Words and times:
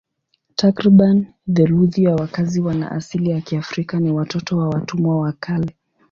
Takriban 0.55 1.27
theluthi 1.53 2.03
ya 2.03 2.15
wakazi 2.15 2.61
wana 2.61 2.91
asili 2.91 3.29
ya 3.29 3.41
Kiafrika 3.41 3.99
ni 3.99 4.11
watoto 4.11 4.57
wa 4.57 4.69
watumwa 4.69 5.19
wa 5.21 5.31
kale. 5.31 5.77